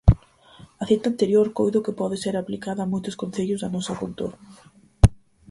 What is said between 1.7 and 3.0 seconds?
que pode ser aplicada a